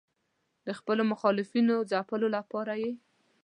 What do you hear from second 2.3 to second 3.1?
لپاره یې.